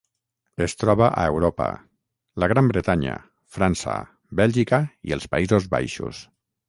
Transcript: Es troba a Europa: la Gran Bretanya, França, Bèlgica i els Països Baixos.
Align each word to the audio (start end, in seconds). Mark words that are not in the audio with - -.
Es 0.65 0.73
troba 0.83 1.09
a 1.09 1.25
Europa: 1.33 1.67
la 2.43 2.49
Gran 2.53 2.71
Bretanya, 2.71 3.13
França, 3.59 3.99
Bèlgica 4.41 4.81
i 5.11 5.17
els 5.19 5.29
Països 5.35 5.69
Baixos. 5.77 6.25